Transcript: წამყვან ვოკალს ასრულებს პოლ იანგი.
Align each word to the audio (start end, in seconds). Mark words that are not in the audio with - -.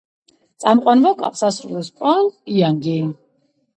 წამყვან 0.63 1.03
ვოკალს 1.07 1.45
ასრულებს 1.49 1.93
პოლ 2.01 2.33
იანგი. 2.57 2.97